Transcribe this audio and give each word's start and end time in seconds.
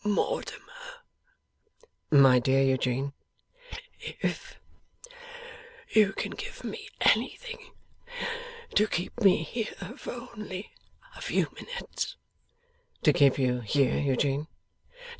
'Mortimer.' 0.03 1.03
'My 2.09 2.39
dear 2.39 2.63
Eugene.' 2.63 3.13
'If 3.99 4.59
you 5.89 6.13
can 6.13 6.31
give 6.31 6.63
me 6.63 6.89
anything 7.01 7.69
to 8.73 8.87
keep 8.87 9.19
me 9.19 9.43
here 9.43 9.75
for 9.97 10.27
only 10.35 10.71
a 11.15 11.21
few 11.21 11.51
minutes' 11.53 12.15
'To 13.03 13.13
keep 13.13 13.37
you 13.37 13.59
here, 13.59 13.99
Eugene? 13.99 14.47